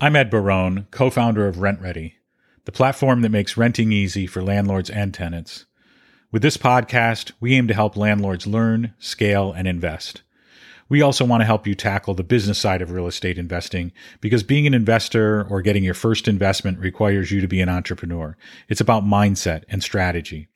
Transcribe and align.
I'm 0.00 0.14
Ed 0.14 0.30
Barone, 0.30 0.86
co 0.92 1.10
founder 1.10 1.48
of 1.48 1.56
RentRedi, 1.56 2.12
the 2.66 2.70
platform 2.70 3.22
that 3.22 3.30
makes 3.30 3.56
renting 3.56 3.90
easy 3.90 4.28
for 4.28 4.40
landlords 4.40 4.90
and 4.90 5.12
tenants. 5.12 5.64
With 6.30 6.40
this 6.40 6.56
podcast, 6.56 7.32
we 7.40 7.56
aim 7.56 7.66
to 7.66 7.74
help 7.74 7.96
landlords 7.96 8.46
learn, 8.46 8.94
scale, 9.00 9.50
and 9.50 9.66
invest. 9.66 10.22
We 10.88 11.02
also 11.02 11.24
want 11.24 11.40
to 11.40 11.46
help 11.46 11.66
you 11.66 11.74
tackle 11.74 12.14
the 12.14 12.22
business 12.22 12.60
side 12.60 12.80
of 12.80 12.92
real 12.92 13.08
estate 13.08 13.38
investing 13.38 13.90
because 14.20 14.44
being 14.44 14.68
an 14.68 14.74
investor 14.74 15.44
or 15.50 15.62
getting 15.62 15.82
your 15.82 15.94
first 15.94 16.28
investment 16.28 16.78
requires 16.78 17.32
you 17.32 17.40
to 17.40 17.48
be 17.48 17.60
an 17.60 17.68
entrepreneur. 17.68 18.36
It's 18.68 18.80
about 18.80 19.02
mindset 19.02 19.64
and 19.68 19.82
strategy. 19.82 20.46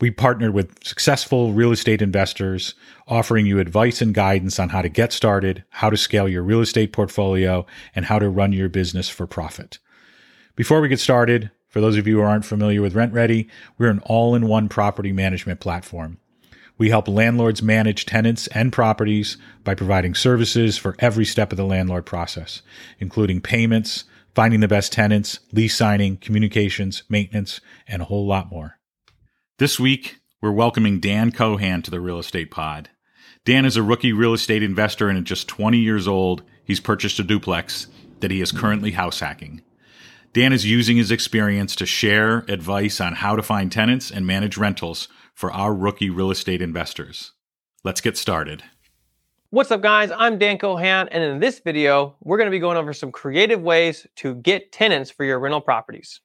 We 0.00 0.12
partnered 0.12 0.54
with 0.54 0.84
successful 0.84 1.52
real 1.52 1.72
estate 1.72 2.00
investors, 2.00 2.74
offering 3.08 3.46
you 3.46 3.58
advice 3.58 4.00
and 4.00 4.14
guidance 4.14 4.60
on 4.60 4.68
how 4.68 4.80
to 4.80 4.88
get 4.88 5.12
started, 5.12 5.64
how 5.70 5.90
to 5.90 5.96
scale 5.96 6.28
your 6.28 6.44
real 6.44 6.60
estate 6.60 6.92
portfolio, 6.92 7.66
and 7.96 8.04
how 8.04 8.20
to 8.20 8.28
run 8.28 8.52
your 8.52 8.68
business 8.68 9.08
for 9.08 9.26
profit. 9.26 9.80
Before 10.54 10.80
we 10.80 10.88
get 10.88 11.00
started, 11.00 11.50
for 11.66 11.80
those 11.80 11.96
of 11.96 12.06
you 12.06 12.18
who 12.18 12.22
aren't 12.22 12.44
familiar 12.44 12.80
with 12.80 12.94
RentRedi, 12.94 13.48
we're 13.76 13.90
an 13.90 13.98
all 14.06 14.36
in 14.36 14.46
one 14.46 14.68
property 14.68 15.12
management 15.12 15.58
platform. 15.58 16.18
We 16.78 16.90
help 16.90 17.08
landlords 17.08 17.60
manage 17.60 18.06
tenants 18.06 18.46
and 18.48 18.72
properties 18.72 19.36
by 19.64 19.74
providing 19.74 20.14
services 20.14 20.78
for 20.78 20.94
every 21.00 21.24
step 21.24 21.52
of 21.52 21.56
the 21.56 21.64
landlord 21.64 22.06
process, 22.06 22.62
including 23.00 23.40
payments, 23.40 24.04
finding 24.32 24.60
the 24.60 24.68
best 24.68 24.92
tenants, 24.92 25.40
lease 25.52 25.74
signing, 25.74 26.18
communications, 26.18 27.02
maintenance, 27.08 27.60
and 27.88 28.00
a 28.00 28.04
whole 28.04 28.28
lot 28.28 28.48
more. 28.48 28.77
This 29.58 29.80
week, 29.80 30.20
we're 30.40 30.52
welcoming 30.52 31.00
Dan 31.00 31.32
Kohan 31.32 31.82
to 31.82 31.90
the 31.90 31.98
Real 31.98 32.20
Estate 32.20 32.48
Pod. 32.48 32.90
Dan 33.44 33.64
is 33.64 33.76
a 33.76 33.82
rookie 33.82 34.12
real 34.12 34.32
estate 34.32 34.62
investor 34.62 35.08
and 35.08 35.18
at 35.18 35.24
just 35.24 35.48
20 35.48 35.78
years 35.78 36.06
old, 36.06 36.44
he's 36.62 36.78
purchased 36.78 37.18
a 37.18 37.24
duplex 37.24 37.88
that 38.20 38.30
he 38.30 38.40
is 38.40 38.52
currently 38.52 38.92
house 38.92 39.18
hacking. 39.18 39.62
Dan 40.32 40.52
is 40.52 40.64
using 40.64 40.96
his 40.96 41.10
experience 41.10 41.74
to 41.74 41.86
share 41.86 42.44
advice 42.46 43.00
on 43.00 43.14
how 43.14 43.34
to 43.34 43.42
find 43.42 43.72
tenants 43.72 44.12
and 44.12 44.24
manage 44.24 44.56
rentals 44.56 45.08
for 45.34 45.50
our 45.50 45.74
rookie 45.74 46.08
real 46.08 46.30
estate 46.30 46.62
investors. 46.62 47.32
Let's 47.82 48.00
get 48.00 48.16
started. 48.16 48.62
What's 49.50 49.72
up, 49.72 49.80
guys? 49.80 50.12
I'm 50.16 50.38
Dan 50.38 50.58
Kohan, 50.58 51.08
and 51.10 51.24
in 51.24 51.40
this 51.40 51.58
video, 51.58 52.14
we're 52.20 52.36
going 52.36 52.46
to 52.46 52.52
be 52.52 52.60
going 52.60 52.76
over 52.76 52.92
some 52.92 53.10
creative 53.10 53.60
ways 53.60 54.06
to 54.16 54.36
get 54.36 54.70
tenants 54.70 55.10
for 55.10 55.24
your 55.24 55.40
rental 55.40 55.60
properties. 55.60 56.20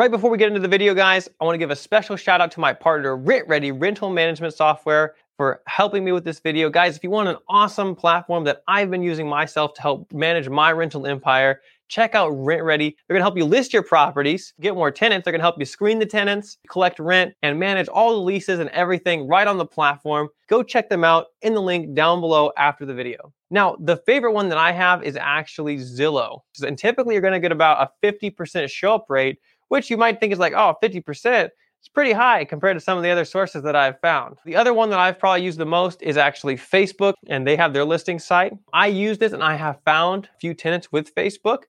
Right 0.00 0.10
before 0.10 0.30
we 0.30 0.38
get 0.38 0.48
into 0.48 0.60
the 0.60 0.66
video, 0.66 0.94
guys, 0.94 1.28
I 1.42 1.44
want 1.44 1.56
to 1.56 1.58
give 1.58 1.70
a 1.70 1.76
special 1.76 2.16
shout 2.16 2.40
out 2.40 2.50
to 2.52 2.60
my 2.60 2.72
partner, 2.72 3.18
RentRedi 3.18 3.78
Rental 3.78 4.08
Management 4.08 4.54
Software, 4.54 5.14
for 5.36 5.60
helping 5.66 6.06
me 6.06 6.12
with 6.12 6.24
this 6.24 6.40
video. 6.40 6.70
Guys, 6.70 6.96
if 6.96 7.04
you 7.04 7.10
want 7.10 7.28
an 7.28 7.36
awesome 7.50 7.94
platform 7.94 8.44
that 8.44 8.62
I've 8.66 8.90
been 8.90 9.02
using 9.02 9.28
myself 9.28 9.74
to 9.74 9.82
help 9.82 10.10
manage 10.10 10.48
my 10.48 10.72
rental 10.72 11.06
empire, 11.06 11.60
check 11.88 12.14
out 12.14 12.32
RentRedi. 12.32 12.94
They're 13.06 13.14
going 13.14 13.20
to 13.20 13.24
help 13.24 13.36
you 13.36 13.44
list 13.44 13.74
your 13.74 13.82
properties, 13.82 14.54
get 14.58 14.74
more 14.74 14.90
tenants. 14.90 15.26
They're 15.26 15.32
going 15.32 15.40
to 15.40 15.44
help 15.44 15.58
you 15.58 15.66
screen 15.66 15.98
the 15.98 16.06
tenants, 16.06 16.56
collect 16.70 16.98
rent, 16.98 17.34
and 17.42 17.58
manage 17.58 17.88
all 17.88 18.12
the 18.12 18.22
leases 18.22 18.58
and 18.58 18.70
everything 18.70 19.28
right 19.28 19.46
on 19.46 19.58
the 19.58 19.66
platform. 19.66 20.30
Go 20.48 20.62
check 20.62 20.88
them 20.88 21.04
out 21.04 21.26
in 21.42 21.52
the 21.52 21.60
link 21.60 21.94
down 21.94 22.22
below 22.22 22.52
after 22.56 22.86
the 22.86 22.94
video. 22.94 23.34
Now, 23.50 23.76
the 23.78 23.98
favorite 23.98 24.32
one 24.32 24.48
that 24.48 24.56
I 24.56 24.72
have 24.72 25.02
is 25.02 25.16
actually 25.16 25.76
Zillow. 25.76 26.40
And 26.62 26.78
typically, 26.78 27.14
you're 27.14 27.20
going 27.20 27.34
to 27.34 27.40
get 27.40 27.52
about 27.52 27.90
a 28.02 28.06
50% 28.06 28.70
show 28.70 28.94
up 28.94 29.10
rate 29.10 29.38
which 29.70 29.88
you 29.88 29.96
might 29.96 30.20
think 30.20 30.32
is 30.32 30.38
like, 30.38 30.52
oh, 30.52 30.74
50%. 30.82 31.48
It's 31.78 31.88
pretty 31.88 32.12
high 32.12 32.44
compared 32.44 32.76
to 32.76 32.80
some 32.80 32.98
of 32.98 33.04
the 33.04 33.08
other 33.08 33.24
sources 33.24 33.62
that 33.62 33.74
I've 33.74 33.98
found. 34.00 34.36
The 34.44 34.56
other 34.56 34.74
one 34.74 34.90
that 34.90 34.98
I've 34.98 35.18
probably 35.18 35.42
used 35.42 35.58
the 35.58 35.64
most 35.64 36.02
is 36.02 36.18
actually 36.18 36.56
Facebook, 36.56 37.14
and 37.28 37.46
they 37.46 37.56
have 37.56 37.72
their 37.72 37.86
listing 37.86 38.18
site. 38.18 38.52
I 38.74 38.88
use 38.88 39.16
this 39.16 39.32
and 39.32 39.42
I 39.42 39.54
have 39.54 39.78
found 39.86 40.26
a 40.26 40.38
few 40.38 40.52
tenants 40.52 40.92
with 40.92 41.14
Facebook, 41.14 41.62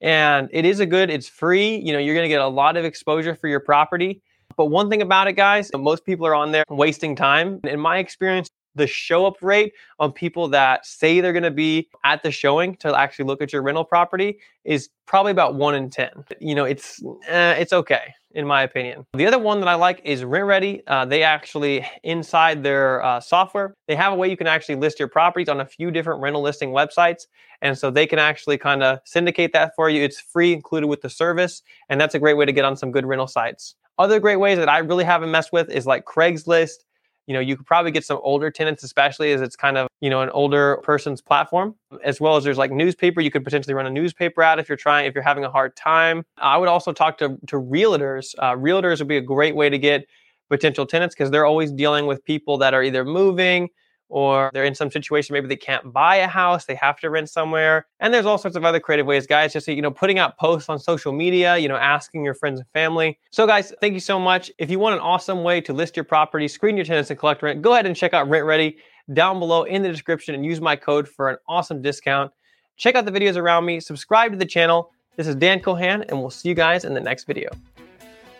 and 0.00 0.48
it 0.52 0.64
is 0.64 0.78
a 0.78 0.86
good, 0.86 1.10
it's 1.10 1.28
free. 1.28 1.76
You 1.78 1.92
know, 1.94 1.98
you're 1.98 2.14
gonna 2.14 2.28
get 2.28 2.42
a 2.42 2.46
lot 2.46 2.76
of 2.76 2.84
exposure 2.84 3.34
for 3.34 3.48
your 3.48 3.58
property. 3.58 4.22
But 4.56 4.66
one 4.66 4.88
thing 4.88 5.02
about 5.02 5.26
it, 5.26 5.32
guys, 5.32 5.70
most 5.74 6.04
people 6.04 6.26
are 6.26 6.34
on 6.34 6.52
there 6.52 6.64
wasting 6.68 7.16
time. 7.16 7.60
In 7.64 7.80
my 7.80 7.98
experience, 7.98 8.48
the 8.76 8.86
show 8.86 9.26
up 9.26 9.36
rate 9.42 9.72
on 9.98 10.12
people 10.12 10.48
that 10.48 10.86
say 10.86 11.20
they're 11.20 11.32
going 11.32 11.42
to 11.42 11.50
be 11.50 11.88
at 12.04 12.22
the 12.22 12.30
showing 12.30 12.76
to 12.76 12.96
actually 12.96 13.24
look 13.24 13.42
at 13.42 13.52
your 13.52 13.62
rental 13.62 13.84
property 13.84 14.38
is 14.64 14.90
probably 15.06 15.32
about 15.32 15.54
one 15.54 15.74
in 15.74 15.90
10. 15.90 16.10
You 16.40 16.54
know, 16.54 16.64
it's, 16.64 17.02
eh, 17.28 17.52
it's 17.52 17.72
okay 17.72 18.14
in 18.36 18.46
my 18.46 18.62
opinion. 18.62 19.06
The 19.14 19.26
other 19.26 19.38
one 19.38 19.60
that 19.60 19.68
I 19.68 19.74
like 19.74 20.02
is 20.04 20.22
RentRedi. 20.22 20.82
Uh, 20.86 21.06
they 21.06 21.22
actually, 21.22 21.86
inside 22.04 22.62
their 22.62 23.02
uh, 23.02 23.18
software, 23.18 23.74
they 23.88 23.96
have 23.96 24.12
a 24.12 24.16
way 24.16 24.28
you 24.28 24.36
can 24.36 24.46
actually 24.46 24.74
list 24.74 24.98
your 24.98 25.08
properties 25.08 25.48
on 25.48 25.60
a 25.60 25.64
few 25.64 25.90
different 25.90 26.20
rental 26.20 26.42
listing 26.42 26.70
websites. 26.70 27.26
And 27.62 27.78
so 27.78 27.90
they 27.90 28.06
can 28.06 28.18
actually 28.18 28.58
kind 28.58 28.82
of 28.82 28.98
syndicate 29.06 29.54
that 29.54 29.74
for 29.74 29.88
you. 29.88 30.02
It's 30.02 30.20
free 30.20 30.52
included 30.52 30.88
with 30.88 31.00
the 31.00 31.08
service. 31.08 31.62
And 31.88 31.98
that's 31.98 32.14
a 32.14 32.18
great 32.18 32.36
way 32.36 32.44
to 32.44 32.52
get 32.52 32.66
on 32.66 32.76
some 32.76 32.92
good 32.92 33.06
rental 33.06 33.26
sites. 33.26 33.74
Other 33.98 34.20
great 34.20 34.36
ways 34.36 34.58
that 34.58 34.68
I 34.68 34.78
really 34.78 35.04
haven't 35.04 35.30
messed 35.30 35.52
with 35.52 35.70
is 35.70 35.86
like 35.86 36.04
Craigslist, 36.04 36.84
you 37.26 37.34
know 37.34 37.40
you 37.40 37.56
could 37.56 37.66
probably 37.66 37.90
get 37.90 38.04
some 38.04 38.18
older 38.22 38.50
tenants 38.50 38.82
especially 38.82 39.32
as 39.32 39.40
it's 39.40 39.56
kind 39.56 39.76
of 39.76 39.88
you 40.00 40.10
know 40.10 40.22
an 40.22 40.30
older 40.30 40.78
person's 40.82 41.20
platform. 41.20 41.74
As 42.04 42.20
well 42.20 42.36
as 42.36 42.44
there's 42.44 42.58
like 42.58 42.70
newspaper 42.70 43.20
you 43.20 43.30
could 43.30 43.44
potentially 43.44 43.74
run 43.74 43.86
a 43.86 43.90
newspaper 43.90 44.42
ad 44.42 44.58
if 44.58 44.68
you're 44.68 44.76
trying 44.76 45.06
if 45.06 45.14
you're 45.14 45.24
having 45.24 45.44
a 45.44 45.50
hard 45.50 45.76
time. 45.76 46.24
I 46.38 46.56
would 46.56 46.68
also 46.68 46.92
talk 46.92 47.18
to 47.18 47.38
to 47.46 47.56
realtors. 47.56 48.34
Uh, 48.38 48.52
realtors 48.52 48.98
would 48.98 49.08
be 49.08 49.16
a 49.16 49.22
great 49.22 49.56
way 49.56 49.68
to 49.68 49.78
get 49.78 50.06
potential 50.48 50.86
tenants 50.86 51.14
because 51.14 51.30
they're 51.30 51.46
always 51.46 51.72
dealing 51.72 52.06
with 52.06 52.24
people 52.24 52.58
that 52.58 52.74
are 52.74 52.82
either 52.82 53.04
moving 53.04 53.68
or 54.08 54.50
they're 54.52 54.64
in 54.64 54.74
some 54.74 54.90
situation 54.90 55.32
maybe 55.32 55.48
they 55.48 55.56
can't 55.56 55.92
buy 55.92 56.16
a 56.16 56.26
house 56.26 56.64
they 56.64 56.74
have 56.74 56.98
to 57.00 57.10
rent 57.10 57.28
somewhere. 57.28 57.86
And 58.00 58.12
there's 58.12 58.26
all 58.26 58.38
sorts 58.38 58.56
of 58.56 58.64
other 58.64 58.80
creative 58.80 59.06
ways 59.06 59.26
guys 59.26 59.52
just 59.52 59.68
you 59.68 59.82
know 59.82 59.90
putting 59.90 60.18
out 60.18 60.38
posts 60.38 60.68
on 60.68 60.78
social 60.78 61.12
media 61.12 61.56
you 61.56 61.68
know 61.68 61.76
asking 61.76 62.24
your 62.24 62.34
friends 62.34 62.60
and 62.60 62.68
family. 62.70 63.18
So 63.30 63.46
guys 63.46 63.72
thank 63.80 63.94
you 63.94 64.00
so 64.00 64.18
much. 64.18 64.50
If 64.58 64.70
you 64.70 64.78
want 64.78 64.94
an 64.94 65.00
awesome 65.00 65.42
way 65.42 65.60
to 65.62 65.72
list 65.72 65.96
your 65.96 66.04
property 66.04 66.48
screen 66.48 66.76
your 66.76 66.84
tenants 66.84 67.10
and 67.10 67.18
collect 67.18 67.42
rent 67.42 67.62
go 67.62 67.72
ahead 67.72 67.86
and 67.86 67.96
check 67.96 68.14
out 68.14 68.28
RentRedi 68.28 68.76
down 69.12 69.38
below 69.38 69.64
in 69.64 69.82
the 69.82 69.90
description 69.90 70.34
and 70.34 70.44
use 70.44 70.60
my 70.60 70.76
code 70.76 71.08
for 71.08 71.30
an 71.30 71.36
awesome 71.48 71.82
discount. 71.82 72.32
Check 72.76 72.94
out 72.94 73.04
the 73.04 73.12
videos 73.12 73.36
around 73.36 73.64
me 73.64 73.80
subscribe 73.80 74.32
to 74.32 74.38
the 74.38 74.46
channel. 74.46 74.92
This 75.16 75.26
is 75.26 75.34
Dan 75.34 75.60
Kohan 75.60 76.04
and 76.08 76.20
we'll 76.20 76.30
see 76.30 76.48
you 76.48 76.54
guys 76.54 76.84
in 76.84 76.94
the 76.94 77.00
next 77.00 77.24
video. 77.24 77.50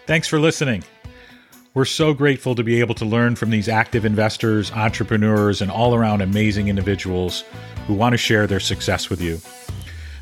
Thanks 0.06 0.28
for 0.28 0.38
listening 0.38 0.84
we're 1.76 1.84
so 1.84 2.14
grateful 2.14 2.54
to 2.54 2.64
be 2.64 2.81
able 2.81 2.94
to 2.94 3.04
learn 3.04 3.37
from 3.37 3.50
these 3.50 3.69
active 3.69 4.06
investors, 4.06 4.72
entrepreneurs, 4.72 5.60
and 5.60 5.70
all 5.70 5.94
around 5.94 6.22
amazing 6.22 6.69
individuals 6.69 7.44
who 7.87 7.92
want 7.92 8.14
to 8.14 8.16
share 8.16 8.47
their 8.47 8.59
success 8.59 9.10
with 9.10 9.20
you. 9.20 9.38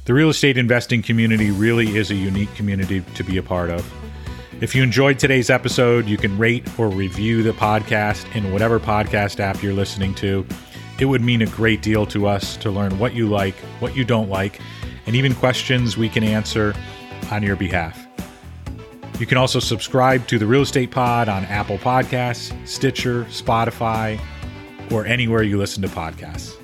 The 0.04 0.15
real 0.15 0.31
estate 0.31 0.59
investing 0.59 1.00
community 1.00 1.53
really 1.53 1.97
is 1.97 2.10
a 2.10 2.16
unique 2.16 2.53
community 2.56 3.03
to 3.15 3.22
be 3.22 3.37
a 3.37 3.42
part 3.42 3.70
of. 3.70 3.88
If 4.60 4.75
you 4.75 4.82
enjoyed 4.82 5.20
today's 5.20 5.48
episode, 5.48 6.06
you 6.09 6.16
can 6.16 6.37
rate 6.37 6.66
or 6.76 6.88
review 6.88 7.44
the 7.44 7.53
podcast 7.53 8.34
in 8.34 8.53
whatever 8.53 8.81
podcast 8.81 9.38
app 9.38 9.62
you're 9.62 9.75
listening 9.75 10.12
to. 10.16 10.44
It 10.98 11.04
would 11.04 11.22
mean 11.22 11.41
a 11.41 11.47
great 11.47 11.82
deal 11.82 12.04
to 12.06 12.26
us 12.26 12.56
to 12.59 12.71
learn 12.72 12.98
what 12.98 13.15
you 13.15 13.28
like, 13.28 13.54
what 13.78 13.94
you 13.94 14.04
don't 14.04 14.28
like, 14.28 14.59
and 15.06 15.15
even 15.15 15.32
questions 15.36 15.97
we 15.97 16.09
can 16.09 16.25
answer 16.25 16.75
on 17.31 17.44
your 17.44 17.54
behalf. 17.54 18.03
You 19.19 19.27
can 19.27 19.39
also 19.39 19.61
subscribe 19.61 20.27
to 20.27 20.39
the 20.39 20.47
Real 20.47 20.63
Estate 20.63 20.91
Pod 20.91 21.29
on 21.29 21.45
Apple 21.45 21.79
Podcasts, 21.79 22.53
Stitcher, 22.67 23.25
Spotify, 23.27 24.21
or 24.91 25.07
anywhere 25.07 25.43
you 25.43 25.57
listen 25.57 25.83
to 25.83 25.89
podcasts. 25.89 26.64